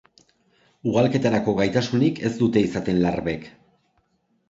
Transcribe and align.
Ugalketarako 0.91 1.55
gaitasunik 1.61 2.25
ez 2.31 2.35
dute 2.43 2.67
izaten 2.71 3.07
larbek. 3.07 3.51